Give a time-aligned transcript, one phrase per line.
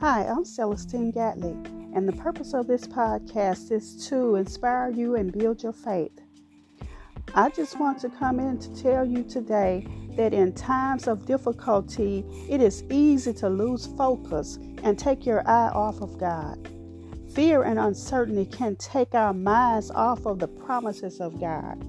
[0.00, 1.56] Hi, I'm Celestine Gatley,
[1.92, 6.20] and the purpose of this podcast is to inspire you and build your faith.
[7.34, 12.24] I just want to come in to tell you today that in times of difficulty,
[12.48, 16.72] it is easy to lose focus and take your eye off of God.
[17.34, 21.84] Fear and uncertainty can take our minds off of the promises of God.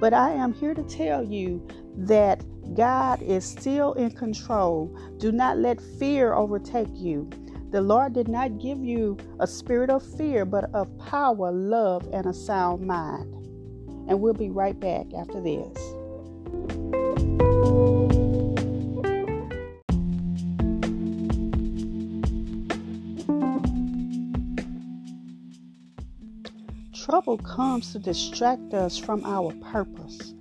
[0.00, 2.42] But I am here to tell you that
[2.74, 4.96] God is still in control.
[5.18, 7.28] Do not let fear overtake you.
[7.72, 12.26] The Lord did not give you a spirit of fear, but of power, love, and
[12.26, 13.32] a sound mind.
[14.10, 15.78] And we'll be right back after this.
[26.92, 30.34] Trouble comes to distract us from our purpose.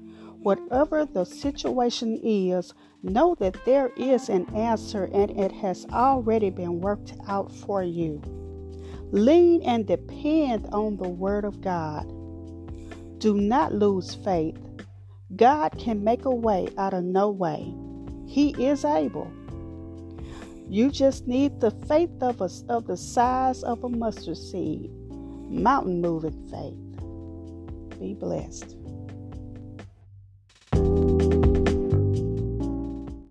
[0.44, 2.74] Whatever the situation is,
[3.04, 8.20] know that there is an answer and it has already been worked out for you.
[9.12, 12.08] Lean and depend on the Word of God.
[13.20, 14.58] Do not lose faith.
[15.36, 17.72] God can make a way out of no way.
[18.26, 19.32] He is able.
[20.68, 24.90] You just need the faith of, a, of the size of a mustard seed,
[25.50, 28.00] mountain moving faith.
[28.00, 28.76] Be blessed.